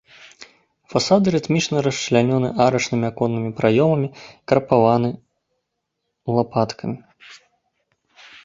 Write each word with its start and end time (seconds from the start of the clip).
Фасады 0.91 1.27
рытмічна 1.35 1.77
расчлянёны 1.87 2.49
арачнымі 2.65 3.05
аконнымі 3.11 3.51
праёмамі, 3.59 4.07
крапаваны 4.53 5.09
лапаткамі. 6.39 6.97